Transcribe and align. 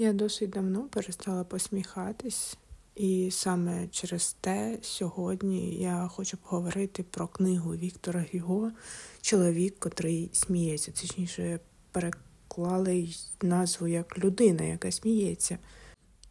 Я 0.00 0.12
досить 0.12 0.50
давно 0.50 0.82
перестала 0.82 1.44
посміхатись, 1.44 2.58
і 2.96 3.30
саме 3.30 3.88
через 3.88 4.36
те 4.40 4.78
сьогодні 4.82 5.74
я 5.74 6.08
хочу 6.08 6.36
поговорити 6.36 7.02
про 7.02 7.28
книгу 7.28 7.74
Віктора 7.74 8.26
Гіго 8.34 8.72
Чоловік, 9.20 9.78
котрий 9.78 10.30
сміється. 10.32 10.92
Точніше, 10.92 11.60
переклали 11.92 13.08
назву 13.42 13.88
як 13.88 14.18
людина, 14.18 14.64
яка 14.64 14.92
сміється. 14.92 15.58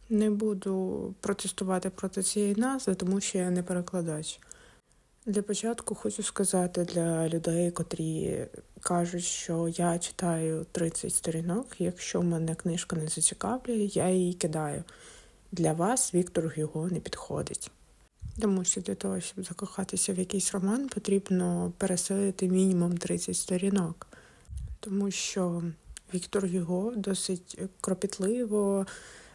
Не 0.09 0.29
буду 0.29 1.13
протестувати 1.21 1.89
проти 1.89 2.23
цієї 2.23 2.55
назви, 2.55 2.95
тому 2.95 3.21
що 3.21 3.37
я 3.37 3.49
не 3.49 3.63
перекладач. 3.63 4.39
Для 5.27 5.41
початку 5.41 5.95
хочу 5.95 6.23
сказати 6.23 6.83
для 6.85 7.29
людей, 7.29 7.71
котрі 7.71 8.45
кажуть, 8.81 9.23
що 9.23 9.67
я 9.67 9.99
читаю 9.99 10.65
30 10.71 11.13
сторінок. 11.13 11.67
Якщо 11.79 12.21
мене 12.21 12.55
книжка 12.55 12.95
не 12.95 13.07
зацікавлює, 13.07 13.89
я 13.93 14.09
її 14.09 14.33
кидаю. 14.33 14.83
Для 15.51 15.73
вас 15.73 16.13
Віктор 16.13 16.53
Гюго 16.57 16.87
не 16.87 16.99
підходить. 16.99 17.71
Тому 18.41 18.63
що 18.63 18.81
для 18.81 18.95
того, 18.95 19.19
щоб 19.19 19.45
закохатися 19.45 20.13
в 20.13 20.19
якийсь 20.19 20.53
роман, 20.53 20.89
потрібно 20.89 21.73
переселити 21.77 22.47
мінімум 22.47 22.97
30 22.97 23.37
сторінок. 23.37 24.07
Тому 24.79 25.11
що 25.11 25.63
Віктор 26.13 26.47
Гюго 26.47 26.93
досить 26.95 27.59
кропітливо, 27.81 28.85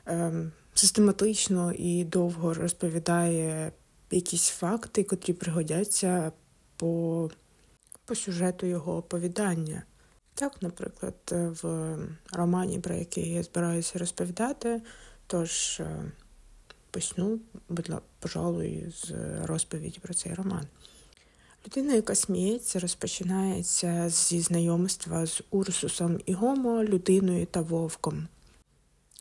ем, 0.06 0.52
систематично 0.74 1.72
і 1.72 2.04
довго 2.04 2.54
розповідає 2.54 3.72
якісь 4.12 4.48
факти, 4.48 5.04
котрі 5.04 5.32
пригодяться 5.32 6.32
по, 6.76 7.30
по 8.04 8.14
сюжету 8.14 8.66
його 8.66 8.96
оповідання. 8.96 9.82
Так, 10.34 10.62
наприклад, 10.62 11.14
в 11.30 11.96
романі, 12.32 12.78
про 12.78 12.94
який 12.94 13.30
я 13.30 13.42
збираюся 13.42 13.98
розповідати, 13.98 14.82
тож 15.26 15.80
е, 15.80 16.12
почну, 16.90 17.40
будь 17.68 17.90
пожалуй, 18.18 18.92
з 18.96 19.12
розповіді 19.44 19.98
про 20.02 20.14
цей 20.14 20.34
роман. 20.34 20.66
Людина, 21.66 21.94
яка 21.94 22.14
сміється, 22.14 22.80
розпочинається 22.80 24.08
зі 24.08 24.40
знайомства 24.40 25.26
з 25.26 25.42
Урсусом 25.50 26.20
і 26.26 26.32
Гомо, 26.32 26.84
людиною 26.84 27.46
та 27.46 27.60
вовком. 27.60 28.28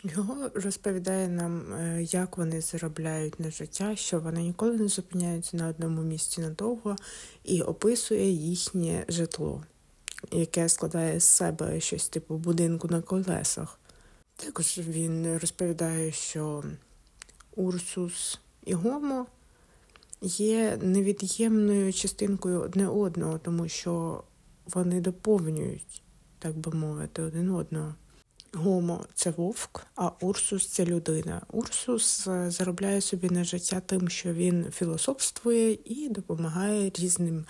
Його 0.04 0.50
розповідає 0.54 1.28
нам, 1.28 1.74
е, 1.74 2.04
як 2.04 2.38
вони 2.38 2.62
заробляють 2.62 3.40
на 3.40 3.52
життя, 3.52 3.96
що 3.96 4.20
вони 4.20 4.42
ніколи 4.42 4.78
не 4.78 4.88
зупиняються 4.88 5.58
на 5.58 5.68
одному 5.68 6.02
місці 6.02 6.42
надовго, 6.42 6.96
і 7.44 7.62
описує 7.62 8.30
їхнє 8.32 9.06
житло, 9.10 9.64
яке 10.32 10.70
складає 10.70 11.20
з 11.20 11.24
себе 11.24 11.80
щось 11.80 12.10
типу 12.10 12.38
будинку 12.38 12.88
на 12.88 13.02
колесах. 13.02 13.80
Також 14.36 14.78
він 14.78 15.38
розповідає, 15.38 16.12
що 16.12 16.64
Урсус 17.56 18.40
і 18.66 18.74
Гомо 18.74 19.26
є 20.22 20.78
невід'ємною 20.82 21.94
частинкою 21.94 22.62
одне 22.62 22.88
одного, 22.88 23.38
тому 23.38 23.68
що 23.68 24.24
вони 24.66 25.02
доповнюють, 25.02 26.02
так 26.40 26.58
би 26.58 26.72
мовити, 26.72 27.22
один 27.22 27.50
одного. 27.50 27.96
Гомо 28.54 29.06
це 29.14 29.30
вовк, 29.30 29.88
а 29.96 30.12
Урсус 30.22 30.68
це 30.68 30.86
людина. 30.86 31.42
Урсус 31.52 32.28
е, 32.28 32.52
заробляє 32.52 33.02
собі 33.02 33.30
на 33.30 33.44
життя 33.44 33.80
тим, 33.86 34.10
що 34.10 34.34
він 34.34 34.72
філософствує 34.72 35.78
і 35.86 36.10
допомагає 36.10 36.92
різним 37.00 37.46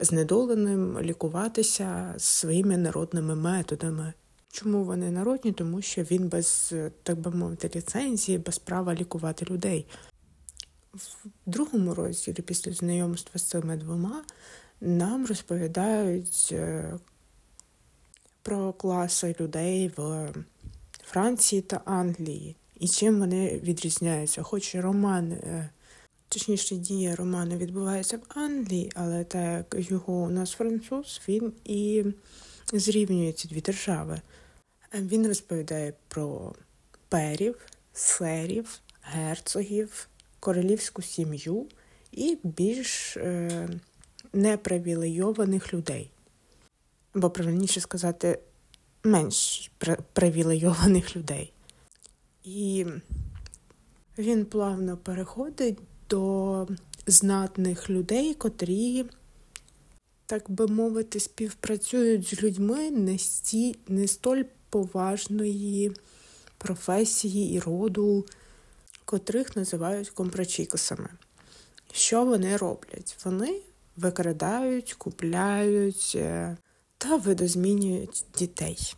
знедоленим 0.00 1.00
лікуватися 1.00 2.14
своїми 2.18 2.76
народними 2.76 3.34
методами. 3.34 4.12
Чому 4.52 4.84
вони 4.84 5.10
народні? 5.10 5.52
Тому 5.52 5.82
що 5.82 6.02
він 6.02 6.28
без, 6.28 6.74
так 7.02 7.20
би 7.20 7.30
мовити, 7.30 7.70
ліцензії, 7.76 8.38
без 8.38 8.58
права 8.58 8.94
лікувати 8.94 9.44
людей. 9.44 9.86
В 10.94 11.26
другому 11.46 11.94
розділі, 11.94 12.42
після 12.42 12.72
знайомства 12.72 13.38
з 13.38 13.42
цими 13.42 13.76
двома, 13.76 14.24
нам 14.80 15.26
розповідають 15.26 16.48
е, 16.52 16.98
про 18.48 18.72
класи 18.72 19.34
людей 19.40 19.90
в 19.96 20.28
Франції 21.04 21.62
та 21.62 21.80
Англії 21.84 22.56
і 22.80 22.88
чим 22.88 23.18
вони 23.18 23.60
відрізняються. 23.64 24.42
Хоч 24.42 24.74
роман, 24.74 25.32
е, 25.32 25.70
точніше, 26.28 26.76
дія 26.76 27.16
роману 27.16 27.56
відбувається 27.56 28.16
в 28.16 28.38
Англії, 28.38 28.92
але 28.94 29.24
так 29.24 29.74
його 29.78 30.12
у 30.12 30.30
нас 30.30 30.50
француз, 30.50 31.20
він 31.28 31.52
і 31.64 32.04
зрівнює 32.72 33.32
ці 33.32 33.48
дві 33.48 33.60
держави. 33.60 34.20
Він 34.94 35.26
розповідає 35.26 35.92
про 36.08 36.54
перів, 37.08 37.56
слерів, 37.92 38.80
герцогів, 39.02 40.08
королівську 40.40 41.02
сім'ю 41.02 41.66
і 42.12 42.38
більш 42.42 43.16
е, 43.16 43.68
непривілейованих 44.32 45.74
людей 45.74 46.10
або 47.14 47.30
правильніше 47.30 47.80
сказати, 47.80 48.38
менш 49.04 49.70
привілейованих 50.12 51.16
людей. 51.16 51.52
І 52.44 52.86
він 54.18 54.44
плавно 54.44 54.96
переходить 54.96 55.78
до 56.10 56.66
знатних 57.06 57.90
людей, 57.90 58.34
котрі, 58.34 59.04
так 60.26 60.50
би 60.50 60.66
мовити, 60.66 61.20
співпрацюють 61.20 62.34
з 62.34 62.42
людьми 62.42 62.90
не, 62.90 63.18
сті, 63.18 63.78
не 63.88 64.08
столь 64.08 64.42
поважної 64.70 65.92
професії 66.58 67.54
і 67.54 67.60
роду, 67.60 68.26
котрих 69.04 69.56
називають 69.56 70.10
компрачікосами. 70.10 71.08
Що 71.92 72.24
вони 72.24 72.56
роблять? 72.56 73.16
Вони 73.24 73.60
викрадають, 73.96 74.92
купляють, 74.92 76.12
е, 76.16 76.56
та 76.98 77.16
видозмінюють 77.16 78.24
дітей. 78.38 78.94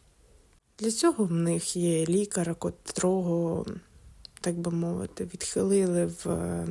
Для 0.78 0.90
цього 0.90 1.24
в 1.24 1.32
них 1.32 1.76
є 1.76 2.06
лікар, 2.06 2.54
котрого, 2.54 3.66
так 4.40 4.58
би 4.58 4.70
мовити, 4.70 5.24
відхилили 5.24 6.06
в 6.06 6.28
е, 6.30 6.66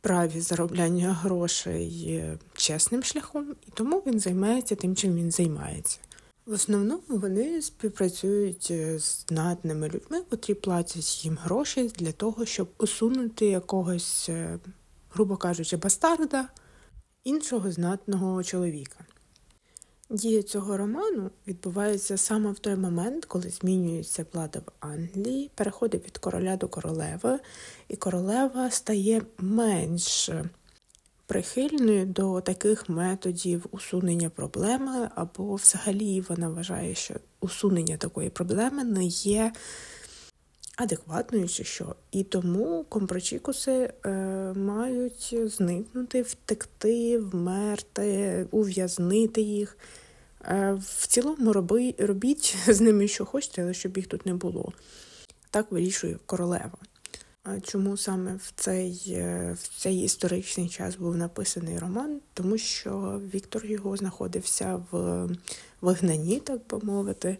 праві 0.00 0.40
заробляння 0.40 1.12
грошей 1.12 2.38
чесним 2.54 3.02
шляхом, 3.02 3.56
і 3.66 3.70
тому 3.74 4.02
він 4.06 4.20
займається 4.20 4.74
тим, 4.74 4.96
чим 4.96 5.16
він 5.16 5.30
займається. 5.30 5.98
В 6.48 6.52
основному 6.52 7.02
вони 7.08 7.62
співпрацюють 7.62 8.68
е, 8.70 8.98
з 8.98 9.24
знатними 9.28 9.88
людьми, 9.88 10.22
котрі 10.30 10.54
платять 10.54 11.24
їм 11.24 11.38
гроші 11.42 11.92
для 11.98 12.12
того, 12.12 12.46
щоб 12.46 12.68
усунути 12.78 13.46
якогось, 13.46 14.28
е, 14.28 14.58
грубо 15.10 15.36
кажучи, 15.36 15.76
бастарда 15.76 16.48
іншого 17.24 17.72
знатного 17.72 18.44
чоловіка. 18.44 19.04
Дія 20.10 20.42
цього 20.42 20.76
роману 20.76 21.30
відбувається 21.46 22.16
саме 22.16 22.52
в 22.52 22.58
той 22.58 22.76
момент, 22.76 23.24
коли 23.24 23.50
змінюється 23.50 24.26
влада 24.32 24.58
в 24.58 24.70
Англії, 24.80 25.50
переходить 25.54 26.04
від 26.04 26.18
короля 26.18 26.56
до 26.56 26.68
королеви, 26.68 27.38
і 27.88 27.96
королева 27.96 28.70
стає 28.70 29.22
менш 29.38 30.30
прихильною 31.26 32.06
до 32.06 32.40
таких 32.40 32.88
методів 32.88 33.66
усунення 33.70 34.30
проблеми, 34.30 35.10
або 35.14 35.54
взагалі 35.54 36.24
вона 36.28 36.48
вважає, 36.48 36.94
що 36.94 37.14
усунення 37.40 37.96
такої 37.96 38.30
проблеми 38.30 38.84
не 38.84 39.04
є 39.04 39.52
адекватною 40.78 41.48
чи 41.48 41.64
що. 41.64 41.94
І 42.10 42.24
тому 42.24 42.84
компрочікуси 42.88 43.92
е, 44.06 44.10
мають 44.56 45.34
зникнути, 45.44 46.22
втекти, 46.22 47.18
вмерти, 47.18 48.46
ув'язнити 48.50 49.40
їх. 49.40 49.78
Е, 50.44 50.78
в 50.80 51.06
цілому 51.06 51.52
роби, 51.52 51.94
робіть 51.98 52.56
з 52.68 52.80
ними, 52.80 53.08
що 53.08 53.24
хочете, 53.24 53.62
але 53.62 53.74
щоб 53.74 53.96
їх 53.96 54.06
тут 54.06 54.26
не 54.26 54.34
було. 54.34 54.72
Так 55.50 55.72
вирішує 55.72 56.18
королева. 56.26 56.78
Чому 57.62 57.96
саме 57.96 58.34
в 58.34 58.52
цей 58.54 59.04
е, 59.08 59.56
в 59.60 59.80
цей 59.80 60.02
історичний 60.02 60.68
час 60.68 60.96
був 60.96 61.16
написаний 61.16 61.78
роман? 61.78 62.20
Тому 62.34 62.58
що 62.58 63.20
Віктор 63.34 63.66
його 63.66 63.96
знаходився 63.96 64.82
в 64.90 65.28
вигнанні, 65.80 66.40
так 66.40 66.60
би 66.70 66.78
мовити 66.82 67.38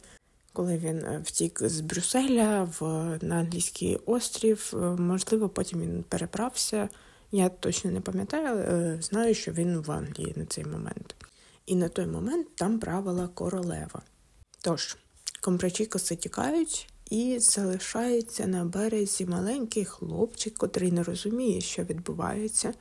коли 0.58 0.78
він 0.78 0.98
е, 0.98 1.22
втік 1.24 1.60
з 1.62 1.80
Брюсселя 1.80 2.68
в 2.80 2.82
на 3.22 3.36
англійський 3.36 3.98
острів. 4.06 4.72
Е, 4.74 4.76
можливо, 4.76 5.48
потім 5.48 5.80
він 5.80 6.04
переправся. 6.08 6.88
Я 7.32 7.48
точно 7.48 7.90
не 7.90 8.00
пам'ятаю, 8.00 8.46
але 8.48 8.62
е, 8.62 8.98
знаю, 9.02 9.34
що 9.34 9.52
він 9.52 9.78
в 9.78 9.90
Англії 9.90 10.32
на 10.36 10.46
цей 10.46 10.64
момент. 10.64 11.14
І 11.66 11.76
на 11.76 11.88
той 11.88 12.06
момент 12.06 12.46
там 12.54 12.78
правила 12.78 13.28
королева. 13.28 14.02
Тож, 14.60 14.96
комбрачікоси 15.40 16.16
тікають 16.16 16.88
і 17.10 17.38
залишається 17.38 18.46
на 18.46 18.64
березі 18.64 19.26
маленький 19.26 19.84
хлопчик, 19.84 20.54
котрий 20.54 20.92
не 20.92 21.02
розуміє, 21.02 21.60
що 21.60 21.82
відбувається 21.82 22.74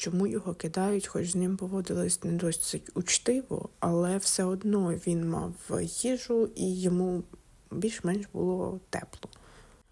чому 0.00 0.26
його 0.26 0.54
кидають, 0.54 1.06
хоч 1.06 1.30
з 1.30 1.34
ним 1.34 1.56
поводились 1.56 2.24
не 2.24 2.32
досить 2.32 2.90
учтиво, 2.94 3.68
але 3.80 4.16
все 4.16 4.44
одно 4.44 4.94
він 5.06 5.28
мав 5.28 5.54
їжу 6.02 6.50
і 6.54 6.80
йому 6.80 7.22
більш-менш 7.70 8.26
було 8.32 8.80
тепло. 8.90 9.30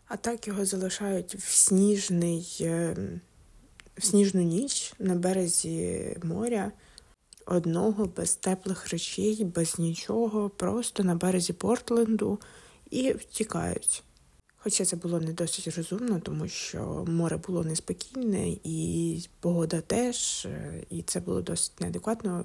А 0.07 0.17
так 0.17 0.49
його 0.49 0.65
залишають 0.65 1.35
в 1.35 1.51
сніжний, 1.51 2.59
е, 2.61 2.97
в 3.97 4.05
сніжну 4.05 4.43
ніч 4.43 4.95
на 4.99 5.15
березі 5.15 6.17
моря, 6.23 6.73
одного 7.47 8.07
без 8.07 8.37
теплих 8.37 8.89
речей, 8.89 9.45
без 9.45 9.79
нічого, 9.79 10.49
просто 10.49 11.05
на 11.05 11.15
березі 11.15 11.53
Портленду 11.53 12.39
і 12.91 13.13
втікають. 13.13 14.03
Хоча 14.61 14.85
це 14.85 14.97
було 14.97 15.21
не 15.21 15.33
досить 15.33 15.77
розумно, 15.77 16.21
тому 16.21 16.49
що 16.49 17.05
море 17.09 17.37
було 17.37 17.65
неспокійне, 17.65 18.49
і 18.65 19.29
погода 19.41 19.81
теж, 19.81 20.47
е, 20.47 20.85
і 20.91 21.03
це 21.03 21.21
було 21.21 21.43
досить 21.43 21.81
неадекватно. 21.81 22.45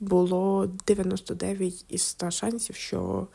Було 0.00 0.70
99 0.86 1.84
із 1.88 2.02
100 2.02 2.30
шансів, 2.30 2.76
що 2.76 3.26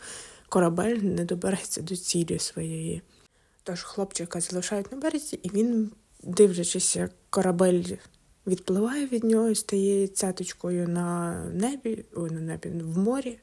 корабель 0.49 0.95
не 0.95 1.25
добереться 1.25 1.81
до 1.81 1.95
цілі 1.95 2.39
своєї. 2.39 3.01
Тож 3.63 3.83
хлопчика 3.83 4.41
залишають 4.41 4.91
на 4.91 4.97
березі, 4.97 5.39
і 5.43 5.49
він, 5.49 5.91
дивлячись, 6.23 6.95
як 6.95 7.11
корабель 7.29 7.83
відпливає 8.47 9.07
від 9.07 9.23
нього, 9.23 9.55
стає 9.55 10.07
цяточкою 10.07 10.87
на 10.87 11.33
небі, 11.53 12.05
ой, 12.15 12.31
на 12.31 12.39
небі 12.39 12.69
в 12.69 12.97
морі, 12.97 13.39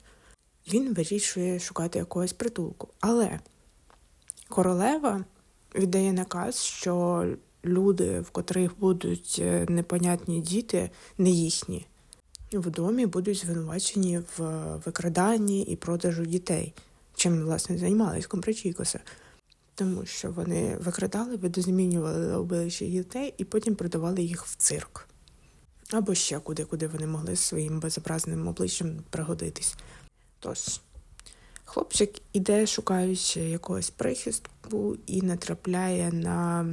він 0.72 0.94
вирішує 0.94 1.60
шукати 1.60 1.98
якогось 1.98 2.32
притулку. 2.32 2.88
Але 3.00 3.40
королева 4.48 5.24
віддає 5.74 6.12
наказ, 6.12 6.62
що 6.62 7.26
люди, 7.64 8.20
в 8.20 8.30
котрих 8.30 8.78
будуть 8.78 9.36
е, 9.42 9.66
непонятні 9.68 10.40
діти, 10.40 10.90
не 11.18 11.30
їхні, 11.30 11.86
в 12.52 12.70
домі 12.70 13.06
будуть 13.06 13.38
звинувачені 13.38 14.18
в 14.18 14.42
викраданні 14.86 15.62
і 15.62 15.76
продажу 15.76 16.26
дітей, 16.26 16.74
чим, 17.14 17.42
власне, 17.42 17.78
займалась 17.78 18.26
Компрачікоса. 18.26 19.00
Тому 19.74 20.06
що 20.06 20.30
вони 20.30 20.76
викрадали, 20.80 21.36
видозмінювали 21.36 22.36
обличчя 22.36 22.84
дітей 22.84 23.34
і 23.38 23.44
потім 23.44 23.74
продавали 23.74 24.22
їх 24.22 24.46
в 24.46 24.56
цирк. 24.56 25.08
Або 25.92 26.14
ще 26.14 26.40
куди, 26.40 26.64
куди 26.64 26.86
вони 26.86 27.06
могли 27.06 27.36
своїм 27.36 27.80
безобразним 27.80 28.48
обличчям 28.48 28.96
пригодитись. 29.10 29.74
Тож, 30.40 30.80
Хлопчик 31.68 32.10
іде, 32.32 32.66
шукаючи 32.66 33.40
якогось 33.40 33.90
прихистку, 33.90 34.96
і 35.06 35.22
натрапляє 35.22 36.12
на 36.12 36.66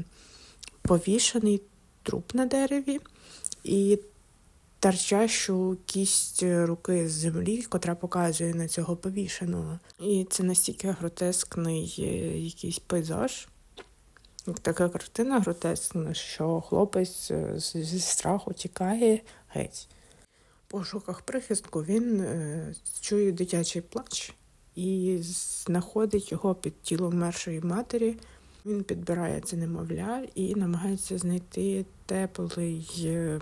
повішений 0.81 1.61
труп 2.03 2.33
на 2.33 2.45
дереві 2.45 2.99
і 3.63 3.99
торчащу 4.79 5.77
кість 5.85 6.43
руки 6.43 7.09
з 7.09 7.11
землі, 7.11 7.61
котра 7.61 7.95
показує 7.95 8.53
на 8.53 8.67
цього 8.67 8.95
повішеного. 8.95 9.79
І 9.99 10.27
це 10.29 10.43
настільки 10.43 10.91
гротескний 10.91 11.95
е, 11.99 12.03
якийсь 12.37 12.79
пейзаж. 12.79 13.47
Така 14.61 14.89
картина 14.89 15.39
гротескна, 15.39 16.13
що 16.13 16.61
хлопець 16.61 17.31
е, 17.31 17.53
зі 17.57 17.99
страху 17.99 18.53
тікає 18.53 19.21
геть. 19.47 19.87
В 20.67 20.71
пошуках 20.71 21.21
прихистку 21.21 21.83
він 21.83 22.21
е, 22.21 22.75
чує 23.01 23.31
дитячий 23.31 23.81
плач 23.81 24.33
і 24.75 25.17
знаходить 25.65 26.31
його 26.31 26.55
під 26.55 26.81
тілом 26.81 27.17
мершої 27.17 27.61
матері. 27.61 28.15
Він 28.65 28.83
підбирає 28.83 29.41
це 29.41 29.57
немовля 29.57 30.23
і 30.35 30.55
намагається 30.55 31.17
знайти 31.17 31.85
теплий 32.05 32.87
е, 33.05 33.41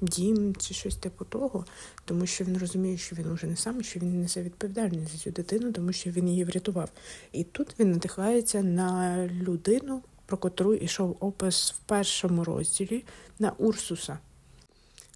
дім 0.00 0.56
чи 0.56 0.74
щось 0.74 0.96
типу 0.96 1.24
того, 1.24 1.64
тому 2.04 2.26
що 2.26 2.44
він 2.44 2.58
розуміє, 2.58 2.96
що 2.96 3.16
він 3.16 3.26
уже 3.26 3.46
не 3.46 3.56
сам, 3.56 3.82
що 3.82 4.00
він 4.00 4.20
несе 4.20 4.42
відповідальність 4.42 5.12
за 5.12 5.18
цю 5.18 5.30
дитину, 5.30 5.72
тому 5.72 5.92
що 5.92 6.10
він 6.10 6.28
її 6.28 6.44
врятував. 6.44 6.90
І 7.32 7.44
тут 7.44 7.74
він 7.78 7.90
надихається 7.90 8.62
на 8.62 9.26
людину, 9.26 10.02
про 10.26 10.36
котру 10.36 10.74
йшов 10.74 11.16
опис 11.20 11.72
в 11.72 11.78
першому 11.78 12.44
розділі 12.44 13.04
на 13.38 13.50
Урсуса. 13.50 14.18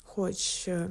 Хоч 0.04 0.68
е, 0.68 0.90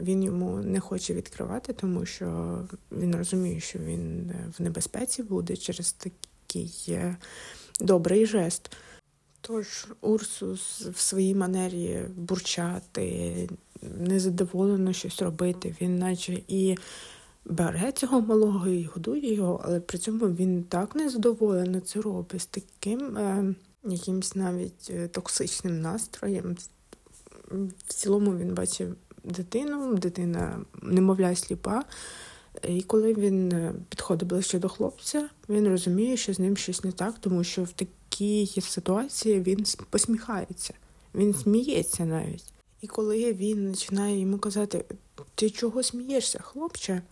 він 0.00 0.22
йому 0.22 0.56
не 0.56 0.80
хоче 0.80 1.14
відкривати, 1.14 1.72
тому 1.72 2.06
що 2.06 2.58
він 2.92 3.16
розуміє, 3.16 3.60
що 3.60 3.78
він 3.78 4.30
е, 4.30 4.52
в 4.58 4.62
небезпеці 4.62 5.22
буде 5.22 5.56
через 5.56 5.92
такий 5.92 6.84
е, 6.88 7.16
добрий 7.80 8.26
жест. 8.26 8.76
Тож 9.40 9.86
Урсус 10.00 10.80
в 10.80 11.00
своїй 11.00 11.34
манері 11.34 12.02
бурчати, 12.16 13.48
незадоволено 13.98 14.92
щось 14.92 15.22
робити, 15.22 15.76
він 15.80 15.98
наче 15.98 16.42
і 16.48 16.76
бере 17.44 17.92
цього 17.92 18.20
малого 18.20 18.68
і 18.68 18.84
годує 18.84 19.34
його, 19.34 19.60
але 19.64 19.80
при 19.80 19.98
цьому 19.98 20.26
він 20.26 20.62
так 20.62 20.96
незадоволено 20.96 21.80
це 21.80 22.00
робить 22.00 22.40
з 22.40 22.46
таким 22.46 23.16
е, 23.16 23.54
якимсь 23.84 24.34
навіть 24.34 24.90
е, 24.90 25.08
токсичним 25.08 25.80
настроєм. 25.80 26.56
В 27.88 27.92
цілому 27.92 28.36
він 28.36 28.54
бачив 28.54 28.96
дитину, 29.24 29.94
дитина 29.94 30.60
немовля 30.82 31.34
сліпа. 31.34 31.84
І 32.68 32.82
коли 32.82 33.14
він 33.14 33.52
е, 33.52 33.74
підходить 33.88 34.28
ближче 34.28 34.58
до 34.58 34.68
хлопця, 34.68 35.28
він 35.48 35.68
розуміє, 35.68 36.16
що 36.16 36.34
з 36.34 36.38
ним 36.38 36.56
щось 36.56 36.84
не 36.84 36.92
так, 36.92 37.14
тому 37.20 37.44
що 37.44 37.62
в 37.62 37.72
такій 37.72 38.60
ситуації 38.60 39.40
він 39.40 39.64
посміхається, 39.90 40.74
він 41.14 41.34
сміється 41.34 42.04
навіть. 42.04 42.44
І 42.80 42.86
коли 42.86 43.32
він 43.32 43.70
починає 43.70 44.20
йому 44.20 44.38
казати, 44.38 44.84
ти 45.34 45.50
чого 45.50 45.82
смієшся, 45.82 46.38
хлопче? 46.42 47.02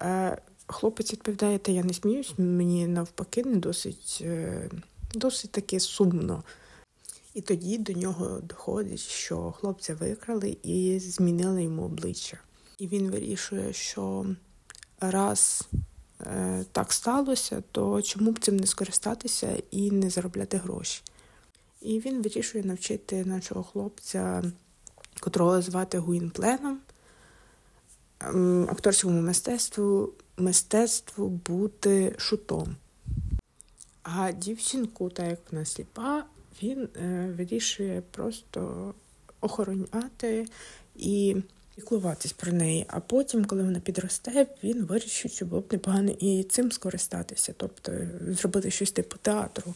Е, 0.00 0.38
хлопець 0.66 1.12
відповідає, 1.12 1.58
та 1.58 1.72
я 1.72 1.84
не 1.84 1.92
сміюсь, 1.92 2.34
мені 2.38 2.86
навпаки, 2.86 3.44
не 3.44 3.56
досить, 3.56 4.18
е, 4.20 4.70
досить 5.14 5.50
таки 5.50 5.80
сумно. 5.80 6.42
І 7.38 7.40
тоді 7.40 7.78
до 7.78 7.92
нього 7.92 8.40
доходить, 8.42 9.00
що 9.00 9.52
хлопця 9.52 9.94
викрали 9.94 10.56
і 10.62 10.98
змінили 10.98 11.62
йому 11.62 11.82
обличчя. 11.82 12.38
І 12.78 12.86
він 12.86 13.10
вирішує, 13.10 13.72
що 13.72 14.26
раз 15.00 15.68
е, 16.20 16.64
так 16.72 16.92
сталося, 16.92 17.62
то 17.72 18.02
чому 18.02 18.32
б 18.32 18.38
цим 18.38 18.56
не 18.56 18.66
скористатися 18.66 19.62
і 19.70 19.90
не 19.90 20.10
заробляти 20.10 20.56
гроші? 20.56 21.02
І 21.80 22.00
він 22.00 22.22
вирішує 22.22 22.64
навчити 22.64 23.24
нашого 23.24 23.62
хлопця, 23.62 24.42
котрого 25.20 25.62
звати 25.62 25.98
Гуінпленом, 25.98 26.78
ем, 28.20 28.68
акторському 28.70 29.20
мистецтву, 29.20 30.12
мистецтву 30.36 31.28
бути 31.28 32.14
шутом. 32.18 32.76
А 34.02 34.32
дівчинку, 34.32 35.10
так 35.10 35.26
як 35.26 35.40
вона 35.52 35.64
сліпа, 35.64 36.24
він 36.62 36.88
е, 36.96 37.34
вирішує 37.38 38.02
просто 38.10 38.94
охороняти 39.40 40.46
і 40.96 41.36
піклуватись 41.76 42.32
про 42.32 42.52
неї. 42.52 42.84
А 42.88 43.00
потім, 43.00 43.44
коли 43.44 43.62
вона 43.62 43.80
підросте, 43.80 44.46
він 44.64 44.84
вирішить, 44.84 45.32
що 45.32 45.46
було 45.46 45.60
б 45.60 45.72
непогано 45.72 46.10
і 46.10 46.44
цим 46.44 46.72
скористатися, 46.72 47.54
тобто 47.56 47.92
зробити 48.28 48.70
щось 48.70 48.92
типу 48.92 49.16
театру. 49.22 49.74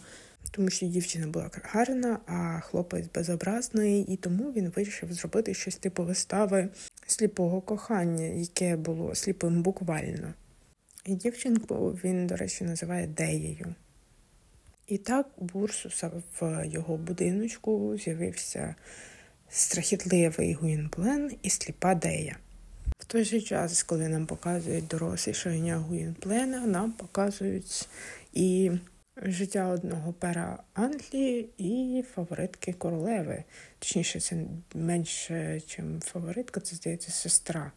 Тому 0.51 0.71
що 0.71 0.87
дівчина 0.87 1.27
була 1.27 1.51
гарна, 1.63 2.19
а 2.27 2.61
хлопець 2.61 3.07
безобразний, 3.15 4.03
і 4.03 4.17
тому 4.17 4.53
він 4.53 4.73
вирішив 4.77 5.13
зробити 5.13 5.55
щось 5.55 5.77
типу 5.77 6.05
вистави 6.05 6.69
сліпого 7.07 7.61
кохання, 7.61 8.25
яке 8.25 8.77
було 8.77 9.15
сліпим 9.15 9.63
буквально. 9.63 10.35
І 11.05 11.15
дівчинку 11.15 11.99
він, 12.05 12.27
до 12.27 12.37
речі, 12.37 12.65
називає 12.65 13.07
Деєю. 13.07 13.75
І 14.87 14.99
так 14.99 15.27
Бурсуса 15.39 16.11
в 16.41 16.67
його 16.67 16.97
будиночку 16.97 17.99
з'явився 17.99 18.75
страхітливий 19.49 20.55
Гуінплен 20.55 21.37
і 21.43 21.51
сліпа 21.51 21.95
Дея. 21.95 22.37
В 22.99 23.05
той 23.05 23.25
же 23.25 23.41
час, 23.41 23.83
коли 23.83 24.09
нам 24.09 24.27
показують 24.27 24.87
дорослі 24.87 25.35
шоєння 25.35 25.77
Гуінплена, 25.77 26.67
нам 26.67 26.93
показують 26.93 27.89
і 28.33 28.71
життя 29.17 29.69
одного 29.69 30.13
пера 30.13 30.63
Англії 30.75 31.49
і 31.59 32.05
фаворитки 32.15 32.73
королеви. 32.73 33.45
Точніше, 33.79 34.21
це 34.21 34.37
менше, 34.75 35.61
ніж 35.79 36.03
фаворитка, 36.03 36.61
це 36.61 36.77
здається 36.77 37.11
сестра. 37.11 37.73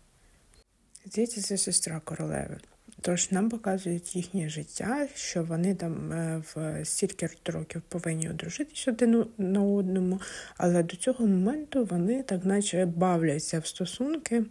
Здається, 1.05 1.41
це 1.41 1.57
сестра 1.57 1.99
королеви. 1.99 2.57
Тож 3.05 3.31
нам 3.31 3.49
показують 3.49 4.15
їхнє 4.15 4.49
життя, 4.49 5.07
що 5.15 5.43
вони 5.43 5.75
там 5.75 6.11
е, 6.11 6.43
в 6.55 6.85
стільки 6.85 7.29
років 7.45 7.81
повинні 7.89 8.29
одружитися 8.29 8.91
один 8.91 9.25
на 9.37 9.63
одному, 9.63 10.21
але 10.57 10.83
до 10.83 10.95
цього 10.95 11.27
моменту 11.27 11.85
вони 11.85 12.23
так 12.23 12.45
наче 12.45 12.85
бавляться 12.85 13.59
в 13.59 13.65
стосунки. 13.65 14.43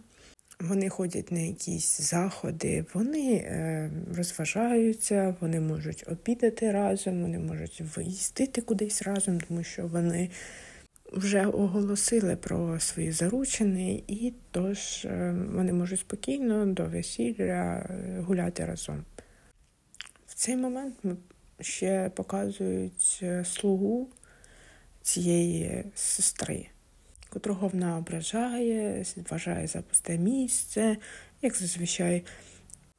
Вони 0.59 0.89
ходять 0.89 1.31
на 1.31 1.39
якісь 1.39 2.01
заходи, 2.01 2.85
вони 2.93 3.33
е, 3.33 3.91
розважаються, 4.15 5.35
вони 5.39 5.59
можуть 5.59 6.03
обідати 6.07 6.71
разом, 6.71 7.21
вони 7.21 7.39
можуть 7.39 7.81
виїздити 7.95 8.61
кудись 8.61 9.01
разом, 9.01 9.39
тому 9.41 9.63
що 9.63 9.87
вони 9.87 10.29
вже 11.15 11.45
оголосили 11.45 12.35
про 12.35 12.79
свої 12.79 13.11
заручини, 13.11 14.03
і 14.07 14.33
тож 14.51 15.05
е, 15.05 15.35
вони 15.49 15.73
можуть 15.73 15.99
спокійно 15.99 16.65
до 16.65 16.85
весілля 16.85 17.87
е, 17.89 18.23
гуляти 18.27 18.65
разом. 18.65 19.03
В 20.27 20.33
цей 20.33 20.55
момент 20.55 20.95
ще 21.59 22.11
показують 22.15 23.19
е, 23.23 23.45
слугу 23.45 24.09
цієї 25.01 25.83
сестри, 25.95 26.67
котрого 27.29 27.67
вона 27.67 27.97
ображає, 27.97 29.05
вважає 29.29 29.67
за 29.67 29.81
пусте 29.81 30.17
місце, 30.17 30.97
як 31.41 31.55
зазвичай. 31.55 32.25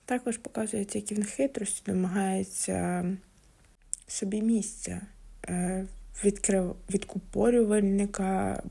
Також 0.04 0.36
показується, 0.36 0.98
як 0.98 1.12
він 1.12 1.24
хитрості 1.24 1.82
намагається 1.86 3.04
собі 4.06 4.42
місця 4.42 5.00
відкрив 6.24 6.76
відкупорювальника 6.90 8.62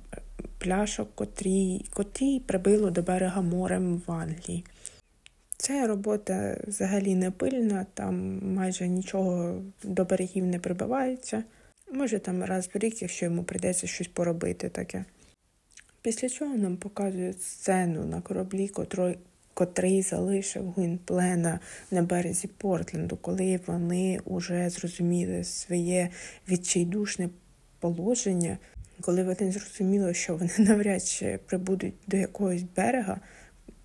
пляшок, 0.58 1.16
котрі, 1.16 1.86
котрі 1.94 2.40
прибило 2.40 2.92
до 2.92 3.02
берега 3.02 3.42
морем 3.42 4.02
в 4.08 4.12
Англії. 4.12 4.66
Ця 5.58 5.88
робота 5.88 6.58
взагалі 6.68 7.16
не 7.16 7.32
пильна, 7.32 7.86
там 7.94 8.40
майже 8.54 8.88
нічого 8.88 9.62
до 9.84 10.06
берегів 10.06 10.46
не 10.46 10.60
прибивається. 10.60 11.44
Може 11.92 12.20
там 12.20 12.44
раз 12.44 12.70
в 12.74 12.78
рік, 12.78 13.02
якщо 13.02 13.26
йому 13.26 13.44
прийдеться 13.44 13.88
щось 13.88 14.08
поробити 14.08 14.70
таке. 14.70 15.06
Після 16.02 16.30
чого 16.30 16.56
нам 16.56 16.78
показують 16.78 17.42
сцену 17.42 18.06
на 18.06 18.22
кораблі, 18.22 18.68
котрий, 18.68 19.18
котрий 19.56 20.02
залишив 20.02 20.72
Гуінплена 20.72 21.60
на 21.92 22.02
березі 22.02 22.48
Портленду, 22.48 23.18
коли 23.18 23.60
вони 23.68 24.20
вже 24.26 24.70
зрозуміли 24.70 25.44
своє 25.44 26.10
відчайдушне 26.50 27.30
положення, 27.80 28.58
коли 29.02 29.24
вони 29.24 29.52
зрозуміли, 29.52 30.14
що 30.14 30.36
вони 30.36 30.52
навряд 30.60 31.04
чи 31.04 31.40
прибудуть 31.46 31.94
до 32.08 32.18
якогось 32.18 32.64
берега, 32.76 33.20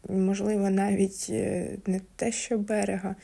можливо, 0.08 0.70
навіть 0.70 1.26
е, 1.30 1.70
не 1.86 2.00
те, 2.16 2.32
що 2.32 2.58
берега. 2.58 3.16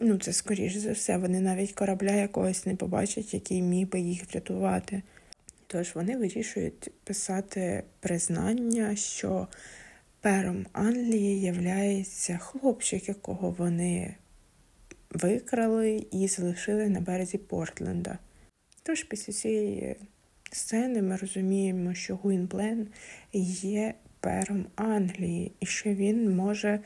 Ну, 0.00 0.18
це 0.18 0.32
скоріш 0.32 0.76
за 0.76 0.92
все, 0.92 1.16
вони 1.16 1.40
навіть 1.40 1.72
корабля 1.72 2.12
якогось 2.12 2.66
не 2.66 2.76
побачать, 2.76 3.34
який 3.34 3.62
міг 3.62 3.88
би 3.88 4.00
їх 4.00 4.30
врятувати. 4.32 5.02
Тож 5.66 5.94
вони 5.94 6.16
вирішують 6.16 6.90
писати 7.04 7.82
признання, 8.00 8.96
що 8.96 9.48
пером 10.22 10.66
Англії 10.72 11.40
являється 11.40 12.38
хлопчик, 12.38 13.08
якого 13.08 13.50
вони 13.50 14.14
викрали 15.10 16.06
і 16.10 16.28
залишили 16.28 16.88
на 16.88 17.00
березі 17.00 17.38
Портленда. 17.38 18.18
Тож 18.82 19.02
після 19.02 19.32
цієї 19.32 19.96
сцени 20.52 21.02
ми 21.02 21.16
розуміємо, 21.16 21.94
що 21.94 22.16
Гуінплен 22.16 22.88
є 23.32 23.94
пером 24.20 24.66
Англії 24.76 25.52
і 25.60 25.66
що 25.66 25.90
він 25.90 26.36
може 26.36 26.80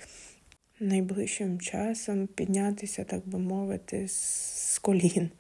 найближчим 0.81 1.61
часом 1.61 2.26
піднятися, 2.26 3.05
так 3.05 3.28
би 3.28 3.38
мовити, 3.38 4.09
з 4.09 4.78
колін. 4.78 5.31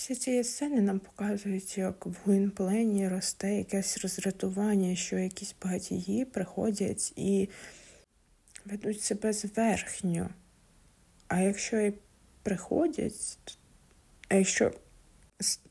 Після 0.00 0.14
цієї 0.14 0.44
сцени 0.44 0.80
нам 0.80 0.98
показують, 0.98 1.78
як 1.78 2.06
в 2.06 2.16
Гуінплені 2.24 3.08
росте 3.08 3.54
якесь 3.54 3.98
роздратування, 3.98 4.96
що 4.96 5.18
якісь 5.18 5.54
багатії 5.64 6.24
приходять 6.24 7.12
і 7.16 7.48
ведуть 8.64 9.02
себе 9.02 9.32
зверхньо. 9.32 10.30
А 11.28 11.40
якщо 11.40 11.80
і 11.80 11.94
приходять, 12.42 13.38
а 14.28 14.34
якщо 14.34 14.72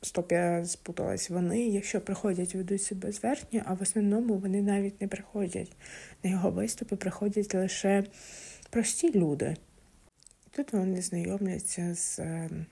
Стоп, 0.02 0.32
я 0.32 0.66
спуталась. 0.66 1.30
Вони, 1.30 1.68
якщо 1.68 2.02
приходять, 2.02 2.56
ведуть 2.56 2.84
себе 2.84 3.12
зверхньо, 3.12 3.62
а 3.66 3.74
в 3.74 3.82
основному 3.82 4.38
вони 4.38 4.62
навіть 4.62 5.02
не 5.02 5.08
приходять. 5.08 5.72
На 6.24 6.30
його 6.30 6.52
виступи 6.52 6.96
приходять 6.96 7.56
лише 7.56 8.04
прості 8.70 9.12
люди. 9.12 9.58
Тут 10.52 10.74
вони 10.74 11.02
знайомляться 11.02 11.96
з 11.96 12.20
ем, 12.20 12.66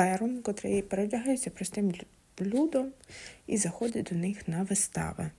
пером, 0.00 0.42
котрий 0.42 0.82
переодягається 0.82 1.50
простим 1.50 1.94
людом 2.40 2.92
і 3.46 3.56
заходить 3.56 4.08
до 4.12 4.16
них 4.16 4.48
на 4.48 4.62
вистави. 4.62 5.30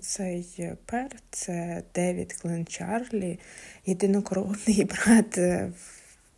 Цей 0.00 0.72
пер 0.84 1.10
це 1.30 1.82
Девід 1.94 2.32
Кленчарлі, 2.32 3.38
єдинокровний 3.86 4.84
брат 5.06 5.38
е, 5.38 5.72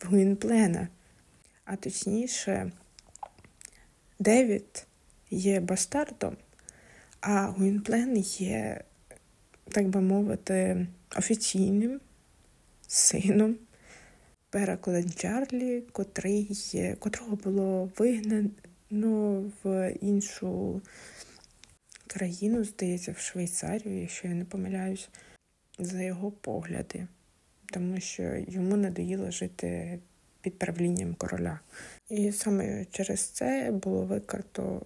Гуінплена. 0.04 0.88
А 1.64 1.76
точніше, 1.76 2.72
Девід 4.18 4.86
є 5.30 5.60
бастардом, 5.60 6.36
а 7.20 7.46
Гуінплен 7.46 8.16
є, 8.16 8.84
так 9.68 9.88
би 9.88 10.00
мовити, 10.00 10.86
офіційним 11.16 12.00
сином 12.86 13.56
Пера 14.50 14.78
Чарлі, 15.16 15.82
котрий, 15.92 16.56
котрого 16.98 17.36
було 17.36 17.90
вигнано 17.98 19.50
в 19.64 19.92
іншу 20.00 20.82
країну, 22.06 22.64
здається, 22.64 23.12
в 23.12 23.18
Швейцарію, 23.18 24.00
якщо 24.00 24.28
я 24.28 24.34
не 24.34 24.44
помиляюсь, 24.44 25.08
за 25.78 26.02
його 26.02 26.30
погляди, 26.30 27.06
тому 27.66 28.00
що 28.00 28.22
йому 28.48 28.76
надоїло 28.76 29.30
жити 29.30 29.98
під 30.40 30.58
правлінням 30.58 31.14
короля. 31.14 31.60
І 32.08 32.32
саме 32.32 32.84
через 32.84 33.20
це 33.20 33.70
було 33.72 34.02
викрато, 34.02 34.82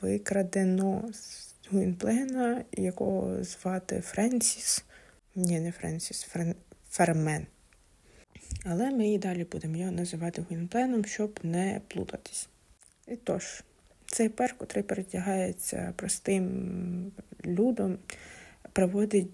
викрадено 0.00 1.10
з 1.12 1.52
Гуінплена, 1.70 2.64
якого 2.72 3.44
звати 3.44 4.00
Френсіс. 4.00 4.84
Ні, 5.34 5.60
не 5.60 5.72
Френсіс, 5.72 6.22
Френ... 6.22 6.54
Фермен. 6.90 7.46
Але 8.64 8.90
ми 8.90 9.08
і 9.08 9.18
далі 9.18 9.46
будемо 9.52 9.76
його 9.76 9.90
називати 9.90 10.44
Гуінпленом, 10.48 11.04
щоб 11.04 11.40
не 11.42 11.80
плутатись. 11.88 12.48
І 13.08 13.16
тож, 13.16 13.64
цей 14.06 14.28
пер, 14.28 14.54
котрий 14.58 14.84
перетягається 14.84 15.92
простим 15.96 17.12
людом, 17.44 17.98
приводить 18.72 19.28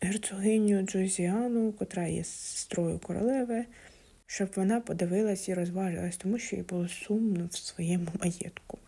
герцогиню 0.00 0.82
Джозіану, 0.82 1.72
котра 1.72 2.06
є 2.06 2.24
сестрою 2.24 2.98
королеви, 2.98 3.64
щоб 4.26 4.48
вона 4.56 4.80
подивилась 4.80 5.48
і 5.48 5.54
розважилась, 5.54 6.16
тому 6.16 6.38
що 6.38 6.56
їй 6.56 6.62
було 6.62 6.88
сумно 6.88 7.48
в 7.50 7.56
своєму 7.56 8.08
маєтку. 8.20 8.78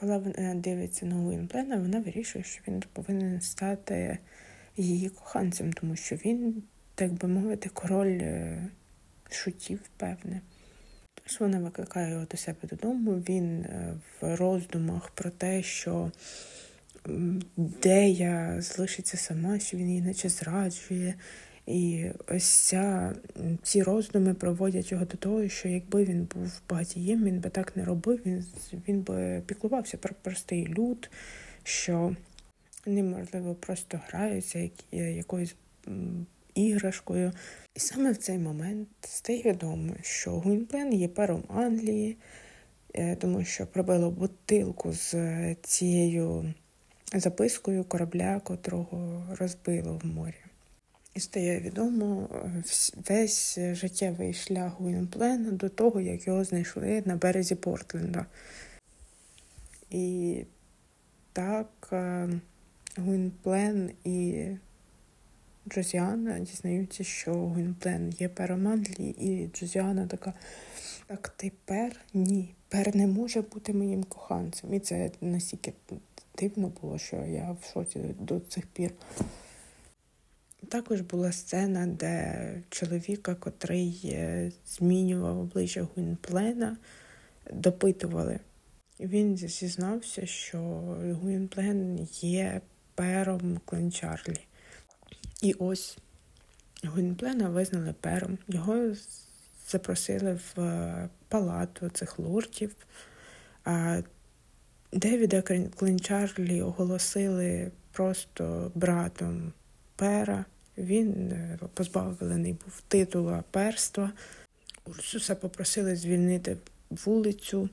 Коли 0.00 0.18
вона 0.18 0.54
дивиться 0.54 1.06
на 1.06 1.16
Уінплена, 1.16 1.76
вона 1.76 2.00
вирішує, 2.00 2.44
що 2.44 2.62
він 2.68 2.82
повинен 2.92 3.40
стати 3.40 4.18
її 4.76 5.08
коханцем, 5.08 5.72
тому 5.72 5.96
що 5.96 6.16
він, 6.16 6.62
так 6.94 7.12
би 7.12 7.28
мовити, 7.28 7.68
король 7.68 8.18
е, 8.22 8.68
шутів, 9.34 9.80
певне. 9.96 10.40
Тож 11.24 11.40
вона 11.40 11.58
викликає 11.58 12.12
його 12.12 12.26
до 12.30 12.36
себе 12.36 12.58
додому. 12.62 13.12
Він 13.12 13.60
е, 13.60 13.94
в 14.20 14.36
роздумах 14.36 15.10
про 15.10 15.30
те, 15.30 15.62
що 15.62 16.10
де 17.56 18.56
залишиться 18.58 19.16
сама, 19.16 19.58
що 19.58 19.76
він 19.76 19.88
її 19.88 20.02
наче 20.02 20.28
зраджує. 20.28 21.14
І 21.66 22.06
ось 22.28 22.44
ця, 22.44 23.14
ці 23.62 23.82
роздуми 23.82 24.34
проводять 24.34 24.92
його 24.92 25.04
до 25.04 25.16
того, 25.16 25.48
що 25.48 25.68
якби 25.68 26.04
він 26.04 26.28
був 26.34 26.60
багатієм, 26.68 27.24
він 27.24 27.40
би 27.40 27.50
так 27.50 27.76
не 27.76 27.84
робив, 27.84 28.20
він 28.26 28.44
він 28.88 29.00
би 29.00 29.42
піклувався 29.46 29.96
про 29.96 30.14
простий 30.22 30.68
люд, 30.68 31.10
що 31.62 32.16
неможливо 32.86 33.54
просто 33.54 34.00
граються 34.08 34.58
як, 34.58 34.72
якоюсь 34.92 35.54
іграшкою. 36.54 37.32
І 37.74 37.80
саме 37.80 38.12
в 38.12 38.16
цей 38.16 38.38
момент 38.38 38.88
стає 39.00 39.42
відомо, 39.42 39.94
що 40.02 40.30
Гуінплен 40.30 40.92
є 40.92 41.08
пером 41.08 41.44
Англії, 41.48 42.16
е, 42.94 43.16
тому 43.16 43.44
що 43.44 43.66
пробило 43.66 44.10
бутилку 44.10 44.92
з 44.92 45.14
цією 45.62 46.54
запискою 47.14 47.84
корабля, 47.84 48.40
котрого 48.44 49.26
розбило 49.38 50.00
в 50.02 50.06
морі. 50.06 50.34
І 51.14 51.20
стає 51.20 51.60
відомо 51.60 52.28
е, 52.32 52.62
весь 53.08 53.58
життєвий 53.72 54.34
шлях 54.34 54.72
Гуінплена 54.72 55.50
до 55.50 55.68
того, 55.68 56.00
як 56.00 56.26
його 56.26 56.44
знайшли 56.44 57.02
на 57.06 57.16
березі 57.16 57.54
Портленда. 57.54 58.26
І 59.90 60.36
так 61.32 61.88
е, 61.92 62.28
Гуінплен 62.96 63.90
і 64.04 64.46
Джозіана 65.70 66.38
дізнаються, 66.38 67.04
що 67.04 67.34
Гуінплен 67.34 68.14
є 68.18 68.28
пером 68.28 68.84
і 68.98 69.48
Джозіана 69.54 70.06
така. 70.06 70.32
Так 71.06 71.28
тепер 71.36 71.96
ні, 72.14 72.54
пер 72.68 72.96
не 72.96 73.06
може 73.06 73.42
бути 73.42 73.72
моїм 73.72 74.04
коханцем. 74.04 74.74
І 74.74 74.80
це 74.80 75.10
настільки 75.20 75.72
дивно 76.38 76.72
було, 76.82 76.98
що 76.98 77.16
я 77.16 77.56
в 77.60 77.72
шоці 77.72 78.00
до 78.18 78.40
цих 78.40 78.66
пір. 78.66 78.92
Також 80.68 81.00
була 81.00 81.32
сцена, 81.32 81.86
де 81.86 82.62
чоловіка, 82.68 83.34
котрий 83.34 84.00
е, 84.04 84.52
змінював 84.66 85.38
обличчя 85.38 85.86
Гуінплена, 85.94 86.76
допитували. 87.52 88.38
Він 89.00 89.36
зізнався, 89.36 90.26
що 90.26 90.58
Гуінплен 91.22 92.08
є 92.20 92.60
пером 92.94 93.60
Кленчарлі. 93.64 94.40
І 95.42 95.52
ось 95.52 95.98
Гуінплена 96.84 97.48
визнали 97.48 97.94
пером. 98.00 98.38
Його 98.48 98.94
запросили 99.68 100.32
в 100.32 100.60
е, 100.60 101.08
палату 101.28 101.88
цих 101.88 102.18
лордів. 102.18 102.76
А 103.64 104.02
Девіда 104.92 105.42
Кленчарлі 105.76 106.62
оголосили 106.62 107.70
просто 107.92 108.72
братом 108.74 109.52
пера. 109.96 110.44
Він 110.78 111.32
е, 111.32 111.58
позбавлений 111.74 112.52
був 112.52 112.82
титула 112.88 113.44
перства. 113.50 114.12
Урсуса 114.84 115.34
попросили 115.34 115.96
звільнити 115.96 116.56
вулицю, 116.90 117.68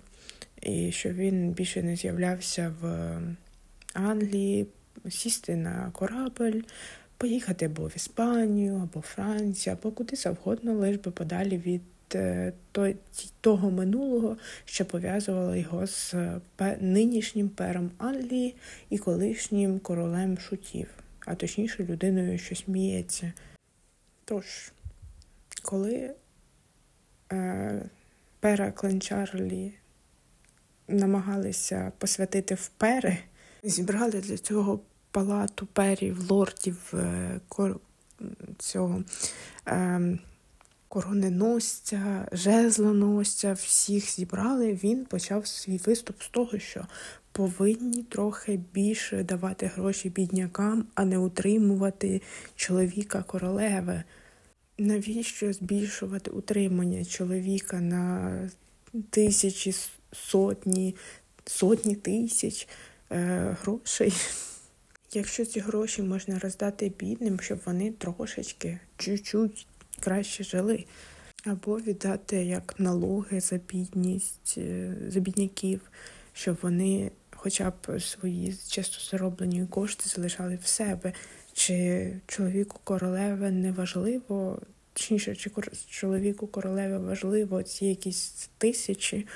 і 0.61 0.91
щоб 0.91 1.13
він 1.13 1.51
більше 1.51 1.83
не 1.83 1.95
з'являвся 1.95 2.75
в 2.81 3.19
Англії, 3.93 4.67
сісти 5.09 5.55
на 5.55 5.91
корабль, 5.91 6.61
поїхати 7.17 7.65
або 7.65 7.87
в 7.87 7.93
Іспанію, 7.95 8.75
або 8.75 9.01
Францію, 9.01 9.77
або 9.79 9.91
куди 9.91 10.15
завгодно, 10.15 10.73
лиш 10.73 10.97
би 10.97 11.11
подалі 11.11 11.57
від 11.57 11.81
е, 12.15 12.53
того 13.41 13.71
минулого, 13.71 14.37
що 14.65 14.85
пов'язувало 14.85 15.55
його 15.55 15.87
з 15.87 16.15
нинішнім 16.79 17.49
пером 17.49 17.91
Англії 17.97 18.55
і 18.89 18.97
колишнім 18.97 19.79
королем 19.79 20.37
шутів, 20.37 20.87
а 21.25 21.35
точніше 21.35 21.83
людиною, 21.83 22.37
що 22.37 22.55
сміється. 22.55 23.33
Тож, 24.25 24.71
коли 25.61 26.11
е, 27.31 27.81
пера 28.39 28.71
Кленчарлі 28.71 29.73
намагалися 30.87 31.91
посвятити 31.97 32.55
в 32.55 32.67
пери, 32.67 33.17
зібрали 33.63 34.21
для 34.21 34.37
цього 34.37 34.79
палату 35.11 35.65
перів, 35.73 36.31
лордів 36.31 36.93
е, 36.93 37.39
цього 38.57 39.03
е, 39.67 40.17
короненосця, 40.87 42.27
жезлоносця, 42.31 43.53
всіх 43.53 44.11
зібрали. 44.11 44.79
Він 44.83 45.05
почав 45.05 45.47
свій 45.47 45.77
виступ 45.77 46.21
з 46.21 46.29
того, 46.29 46.59
що 46.59 46.85
повинні 47.31 48.03
трохи 48.03 48.59
більше 48.73 49.23
давати 49.23 49.71
гроші 49.75 50.09
біднякам, 50.09 50.85
а 50.95 51.05
не 51.05 51.17
утримувати 51.17 52.21
чоловіка 52.55 53.23
королеви. 53.23 54.03
Навіщо 54.77 55.53
збільшувати 55.53 56.31
утримання 56.31 57.05
чоловіка 57.05 57.79
на 57.79 58.31
тисячі, 59.09 59.75
сотні, 60.11 60.95
сотні 61.45 61.95
тисяч 61.95 62.67
е, 63.11 63.57
грошей? 63.61 64.13
Якщо 65.13 65.45
ці 65.45 65.59
гроші 65.59 66.01
можна 66.01 66.39
роздати 66.39 66.91
бідним, 66.99 67.39
щоб 67.39 67.59
вони 67.65 67.91
трошечки 67.91 68.79
чуть-чуть 68.97 69.67
краще 69.99 70.43
жили, 70.43 70.85
або 71.45 71.79
віддати 71.79 72.45
як 72.45 72.75
налоги 72.79 73.39
за 73.39 73.57
бідність, 73.57 74.55
е, 74.57 74.93
за 75.07 75.19
бідняків, 75.19 75.81
щоб 76.33 76.57
вони 76.61 77.11
хоча 77.35 77.69
б 77.69 78.01
свої 78.01 78.55
часто 78.67 79.11
зароблені 79.11 79.65
кошти 79.65 80.09
залишали 80.09 80.59
в 80.63 80.67
себе, 80.67 81.13
чи 81.53 82.13
чоловіку 82.27 82.79
королеви 82.83 83.51
не 83.51 83.71
важливо, 83.71 84.61
точніше, 84.93 85.35
чи 85.35 85.51
чоловіку 85.89 86.47
королеви 86.47 86.97
важливо 86.97 87.63
ці 87.63 87.85
якісь 87.85 88.49
тисячі. 88.57 89.27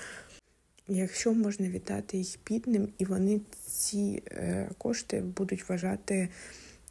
Якщо 0.94 1.34
можна 1.34 1.68
віддати 1.68 2.18
їх 2.18 2.40
бідним, 2.48 2.90
і 2.98 3.06
вони 3.06 3.42
ці 3.66 4.24
е, 4.28 4.70
кошти 4.78 5.22
будуть 5.22 5.70
вважати 5.70 6.30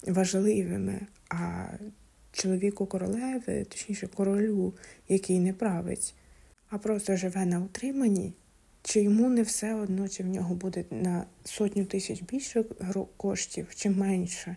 важливими, 0.07 1.00
а 1.28 1.66
чоловіку 2.33 2.87
королеви, 2.87 3.64
точніше 3.64 4.07
королю, 4.07 4.75
який 5.09 5.38
не 5.38 5.52
править, 5.52 6.14
а 6.69 6.78
просто 6.78 7.16
живе 7.16 7.47
на 7.47 7.61
утриманні, 7.61 8.33
чи 8.83 9.02
йому 9.02 9.28
не 9.28 9.42
все 9.42 9.75
одно, 9.75 10.09
чи 10.09 10.23
в 10.23 10.26
нього 10.26 10.54
буде 10.54 10.85
на 10.90 11.25
сотню 11.45 11.84
тисяч 11.84 12.23
більше 12.23 12.65
коштів, 13.17 13.67
чи 13.75 13.91
менше. 13.91 14.56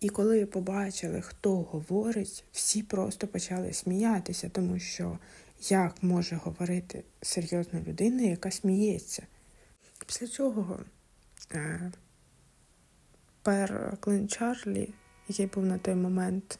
І 0.00 0.08
коли 0.08 0.46
побачили, 0.46 1.20
хто 1.20 1.56
говорить, 1.56 2.44
всі 2.52 2.82
просто 2.82 3.26
почали 3.26 3.72
сміятися, 3.72 4.48
тому 4.48 4.78
що 4.78 5.18
як 5.70 6.02
може 6.02 6.36
говорити 6.36 7.04
серйозна 7.22 7.80
людина, 7.80 8.22
яка 8.22 8.50
сміється. 8.50 9.26
Після 10.06 10.26
цього 10.26 10.80
е, 11.52 11.92
пер 13.42 13.96
Клин 14.00 14.28
Чарлі, 14.28 14.94
який 15.28 15.46
був 15.46 15.66
на 15.66 15.78
той 15.78 15.94
момент, 15.94 16.58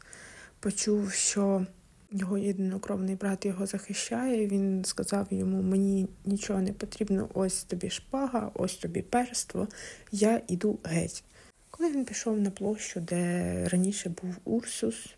почув, 0.59 1.11
що 1.11 1.65
його 2.11 2.37
єдинокровний 2.37 3.15
брат 3.15 3.45
його 3.45 3.65
захищає. 3.65 4.47
Він 4.47 4.85
сказав 4.85 5.27
йому: 5.29 5.61
Мені 5.61 6.07
нічого 6.25 6.61
не 6.61 6.73
потрібно, 6.73 7.29
ось 7.33 7.63
тобі 7.63 7.89
шпага, 7.89 8.51
ось 8.53 8.75
тобі 8.75 9.01
перство, 9.01 9.67
я 10.11 10.41
іду 10.47 10.79
геть. 10.83 11.23
Коли 11.71 11.91
він 11.91 12.05
пішов 12.05 12.39
на 12.39 12.51
площу, 12.51 12.99
де 12.99 13.67
раніше 13.67 14.09
був 14.09 14.37
Урсус, 14.43 15.15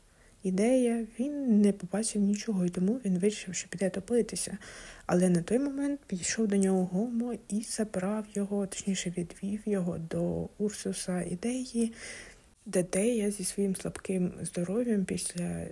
ідея, 0.48 1.06
він 1.20 1.62
не 1.62 1.72
побачив 1.72 2.22
нічого, 2.22 2.66
і 2.66 2.70
тому 2.70 3.00
він 3.06 3.20
вирішив, 3.20 3.56
що 3.56 3.70
піде 3.70 3.90
топитися. 3.90 4.58
Але 5.06 5.30
на 5.30 5.42
той 5.42 5.60
момент 5.60 6.00
підійшов 6.08 6.48
до 6.48 6.56
нього 6.56 6.86
Гомо 6.86 7.34
і 7.50 7.62
забрав 7.62 8.26
його, 8.34 8.68
точніше 8.68 9.14
відвів 9.18 9.62
його 9.66 9.98
до 9.98 10.50
Урсуса 10.58 11.22
ідеї, 11.22 11.94
де 12.66 12.84
Дея 12.84 13.32
зі 13.32 13.44
своїм 13.44 13.76
слабким 13.76 14.32
здоров'ям 14.42 15.06
після 15.06 15.68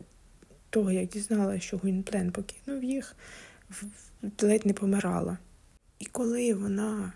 того, 0.70 0.92
як 0.92 1.10
дізналася, 1.10 1.60
що 1.60 1.78
Гуінплен 1.78 2.32
покинув 2.32 2.84
їх, 2.84 3.16
ледь 4.42 4.66
не 4.66 4.74
помирала. 4.74 5.38
І 6.00 6.06
коли 6.06 6.54
вона 6.54 7.14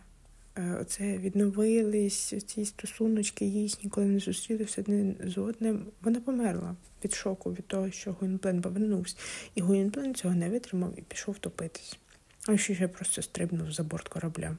оце 0.81 1.17
відновились 1.17 2.33
ці 2.45 2.65
стосуночки 2.65 3.45
їхні, 3.45 3.89
коли 3.89 4.07
вони 4.07 4.19
зустрілися 4.19 4.81
один 4.81 5.15
з 5.23 5.37
одним. 5.37 5.85
Вона 6.01 6.19
померла 6.19 6.75
від 7.03 7.13
шоку, 7.13 7.53
від 7.53 7.67
того, 7.67 7.91
що 7.91 8.13
Гуінплен 8.13 8.61
повернувся. 8.61 9.15
І 9.55 9.61
Гуінплен 9.61 10.15
цього 10.15 10.35
не 10.35 10.49
витримав 10.49 10.99
і 10.99 11.01
пішов 11.01 11.39
топитись. 11.39 11.99
А 12.47 12.57
ще 12.57 12.75
ще 12.75 12.87
просто 12.87 13.21
стрибнув 13.21 13.71
за 13.71 13.83
борт 13.83 14.07
корабля. 14.07 14.57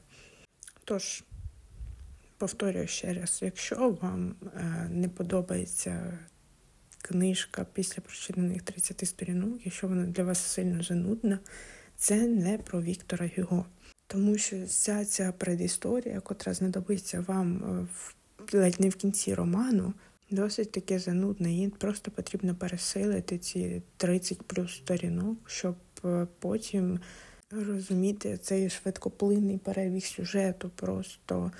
Тож, 0.83 1.23
повторюю 2.37 2.87
ще 2.87 3.13
раз, 3.13 3.39
якщо 3.41 3.97
вам 4.01 4.35
е, 4.55 4.89
не 4.91 5.09
подобається 5.09 6.19
книжка 7.01 7.65
після 7.73 8.01
прочитаних 8.01 8.61
30 8.61 9.07
сторінок, 9.07 9.59
якщо 9.65 9.87
вона 9.87 10.05
для 10.05 10.23
вас 10.23 10.39
сильно 10.39 10.83
занудна, 10.83 11.39
це 11.95 12.27
не 12.27 12.57
про 12.57 12.81
Віктора 12.81 13.29
Гюго. 13.37 13.65
Тому 14.11 14.37
що 14.37 14.65
вся 14.65 15.05
ця 15.05 15.31
предісторія, 15.31 16.19
котра 16.19 16.53
знадобиться 16.53 17.25
вам 17.27 17.57
е, 17.57 17.87
в 17.93 18.15
ледь 18.53 18.79
не 18.79 18.89
в 18.89 18.95
кінці 18.95 19.33
роману, 19.33 19.93
досить 20.31 20.71
таки 20.71 20.99
занудна. 20.99 21.49
Їй 21.49 21.69
просто 21.69 22.11
потрібно 22.11 22.55
пересилити 22.55 23.37
ці 23.37 23.81
30 23.97 24.41
плюс 24.41 24.75
сторінок, 24.75 25.37
щоб 25.49 25.75
е, 26.05 26.27
потім 26.39 26.99
розуміти 27.51 28.39
цей 28.41 28.69
швидкоплинний 28.69 29.57
перебіг 29.57 30.05
сюжету. 30.05 30.71
Просто 30.75 31.51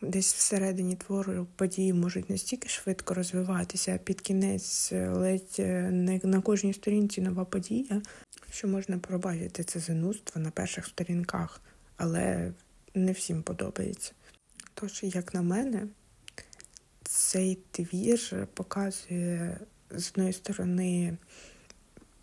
десь 0.00 0.34
всередині 0.34 0.96
твору 0.96 1.46
події 1.56 1.92
можуть 1.92 2.30
настільки 2.30 2.68
швидко 2.68 3.14
розвиватися, 3.14 3.94
а 3.94 3.98
під 3.98 4.20
кінець 4.20 4.92
е, 4.92 5.08
ледь 5.08 5.58
не 5.92 6.20
на 6.22 6.40
кожній 6.40 6.72
сторінці 6.72 7.20
нова 7.20 7.44
подія, 7.44 8.02
що 8.50 8.68
можна 8.68 8.98
пробачити 8.98 9.64
це 9.64 9.80
занудство 9.80 10.40
на 10.40 10.50
перших 10.50 10.86
сторінках 10.86 11.60
але 11.96 12.52
не 12.94 13.12
всім 13.12 13.42
подобається. 13.42 14.12
Тож, 14.74 15.02
як 15.02 15.34
на 15.34 15.42
мене, 15.42 15.86
цей 17.02 17.58
твір 17.70 18.46
показує 18.54 19.58
з 19.90 20.10
одної 20.10 20.32
сторони 20.32 21.16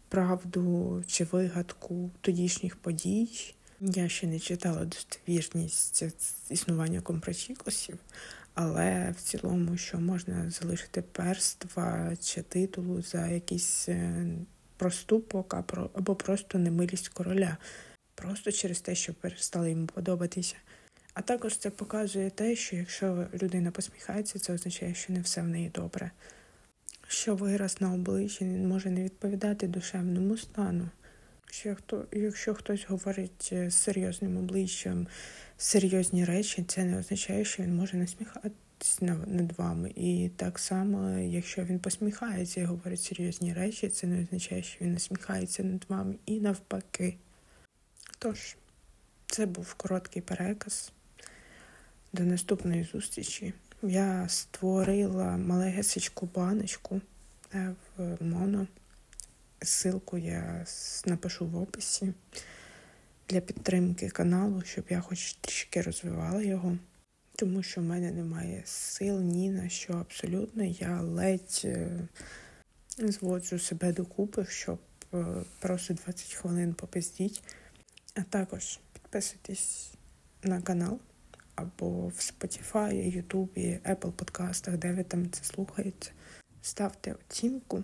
правду 0.09 1.03
чи 1.07 1.23
вигадку 1.23 2.11
тодішніх 2.21 2.75
подій. 2.75 3.53
Я 3.81 4.09
ще 4.09 4.27
не 4.27 4.39
читала 4.39 4.85
достовірність 4.85 6.03
існування 6.49 7.01
компрочікосів, 7.01 7.99
але 8.53 9.15
в 9.17 9.21
цілому, 9.21 9.77
що 9.77 9.99
можна 9.99 10.49
залишити 10.49 11.01
перства 11.01 12.15
чи 12.21 12.41
титулу 12.41 13.01
за 13.01 13.27
якийсь 13.27 13.89
е, 13.89 14.27
проступок 14.77 15.53
або 15.93 16.15
просто 16.15 16.57
немилість 16.57 17.09
короля 17.09 17.57
просто 18.21 18.51
через 18.51 18.81
те, 18.81 18.95
що 18.95 19.13
перестали 19.13 19.69
йому 19.69 19.85
подобатися. 19.85 20.55
А 21.13 21.21
також 21.21 21.57
це 21.57 21.69
показує 21.69 22.29
те, 22.29 22.55
що 22.55 22.75
якщо 22.75 23.27
людина 23.41 23.71
посміхається, 23.71 24.39
це 24.39 24.53
означає, 24.53 24.93
що 24.93 25.13
не 25.13 25.21
все 25.21 25.41
в 25.41 25.47
неї 25.47 25.71
добре. 25.75 26.11
Що 27.07 27.35
вираз 27.35 27.81
на 27.81 27.93
обличчі 27.93 28.45
може 28.45 28.89
не 28.89 29.03
відповідати 29.03 29.67
душевному 29.67 30.37
стану. 30.37 30.89
Що 31.51 31.75
Якщо 32.11 32.53
хтось 32.53 32.85
говорить 32.89 33.53
з 33.67 33.71
серйозним 33.71 34.37
обличчям 34.37 35.07
серйозні 35.57 36.25
речі, 36.25 36.63
це 36.67 36.83
не 36.83 36.99
означає, 36.99 37.45
що 37.45 37.63
він 37.63 37.75
може 37.75 37.97
насміха... 37.97 38.41
сміятись 38.79 39.27
над 39.27 39.51
вами. 39.57 39.91
І 39.95 40.29
так 40.35 40.59
само, 40.59 41.19
якщо 41.19 41.63
він 41.63 41.79
посміхається 41.79 42.61
і 42.61 42.65
говорить 42.65 43.01
серйозні 43.01 43.53
речі, 43.53 43.89
це 43.89 44.07
не 44.07 44.21
означає, 44.21 44.63
що 44.63 44.85
він 44.85 44.93
насміхається 44.93 45.63
над 45.63 45.85
вами 45.89 46.15
і 46.25 46.39
навпаки. 46.39 47.17
Тож, 48.19 48.55
це 49.27 49.45
був 49.45 49.73
короткий 49.73 50.21
переказ. 50.21 50.91
До 52.13 52.23
наступної 52.23 52.83
зустрічі. 52.83 53.53
Я 53.83 54.29
створила 54.29 55.37
малегесечку 55.37 56.29
баночку 56.35 57.01
е, 57.53 57.73
в 57.97 58.23
моно. 58.23 58.67
Ссылку 59.61 60.17
я 60.17 60.65
напишу 61.05 61.45
в 61.45 61.61
описі 61.61 62.13
для 63.29 63.41
підтримки 63.41 64.09
каналу, 64.09 64.61
щоб 64.61 64.85
я 64.89 65.01
хоч 65.01 65.33
трішки 65.33 65.81
розвивала 65.81 66.41
його. 66.41 66.77
Тому 67.35 67.63
що 67.63 67.81
в 67.81 67.83
мене 67.83 68.11
немає 68.11 68.61
сил 68.65 69.19
ні 69.21 69.49
на 69.49 69.69
що 69.69 69.93
абсолютно. 69.93 70.63
Я 70.63 71.01
ледь 71.01 71.61
е, 71.65 71.89
зводжу 72.97 73.59
себе 73.59 73.93
докупи, 73.93 74.45
щоб 74.49 74.79
е, 75.13 75.25
просто 75.59 75.93
20 75.93 76.33
хвилин 76.33 76.73
попиздіть. 76.73 77.41
А 78.19 78.23
також 78.23 78.79
підписуйтесь 78.93 79.93
на 80.43 80.61
канал 80.61 80.99
або 81.55 82.07
в 82.07 82.13
Spotify, 82.13 82.93
YouTube, 83.15 83.79
Apple 83.89 84.11
подкастах, 84.11 84.77
де 84.77 84.93
ви 84.93 85.03
там 85.03 85.31
це 85.31 85.43
слухаєте. 85.43 86.07
Ставте 86.61 87.13
оцінку 87.13 87.83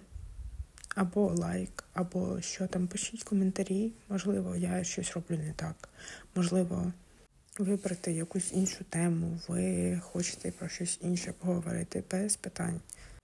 або 0.96 1.34
лайк, 1.34 1.84
або 1.94 2.42
що 2.42 2.68
там, 2.68 2.88
пишіть 2.88 3.24
коментарі. 3.24 3.94
Можливо, 4.10 4.56
я 4.56 4.84
щось 4.84 5.14
роблю 5.14 5.38
не 5.38 5.54
так. 5.54 5.90
Можливо, 6.36 6.94
вибрати 7.60 8.12
якусь 8.12 8.54
іншу 8.54 8.84
тему, 8.84 9.40
ви 9.48 10.00
хочете 10.04 10.52
про 10.52 10.70
щось 10.70 11.00
інше 11.02 11.34
поговорити 11.40 12.04
без 12.12 12.36
питань. 12.36 12.82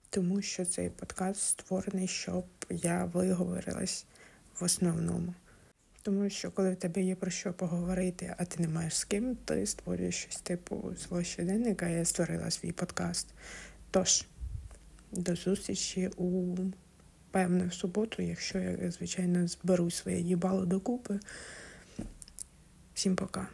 Тому 0.10 0.41
що 0.41 0.65
цей 0.65 0.89
подкаст 0.89 1.41
створений, 1.41 2.08
щоб 2.08 2.45
я 2.69 3.06
виговорилась 3.06 4.06
в 4.60 4.63
основному. 4.63 5.34
Тому 6.03 6.29
що 6.29 6.51
коли 6.51 6.71
в 6.71 6.75
тебе 6.75 7.01
є 7.01 7.15
про 7.15 7.31
що 7.31 7.53
поговорити, 7.53 8.35
а 8.37 8.45
ти 8.45 8.61
не 8.61 8.67
маєш 8.67 8.97
з 8.97 9.03
ким, 9.03 9.35
ти 9.45 9.65
створюєш 9.65 10.15
щось 10.15 10.41
типу 10.41 10.93
свого 10.95 11.23
щоденника, 11.23 11.87
я 11.87 12.05
створила 12.05 12.51
свій 12.51 12.71
подкаст. 12.71 13.27
Тож, 13.91 14.25
до 15.11 15.35
зустрічі 15.35 16.09
у 16.17 16.55
певне 17.31 17.67
в 17.67 17.73
суботу, 17.73 18.21
якщо 18.21 18.59
я, 18.59 18.91
звичайно, 18.91 19.47
зберу 19.47 19.91
своє 19.91 20.19
їбало 20.19 20.65
докупи. 20.65 21.19
Всім 22.93 23.15
пока. 23.15 23.47